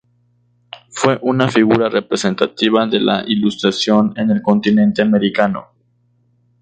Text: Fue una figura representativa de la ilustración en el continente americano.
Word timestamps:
Fue 0.89 1.19
una 1.21 1.47
figura 1.47 1.87
representativa 1.87 2.87
de 2.87 2.99
la 2.99 3.23
ilustración 3.27 4.15
en 4.17 4.31
el 4.31 4.41
continente 4.41 5.03
americano. 5.03 5.67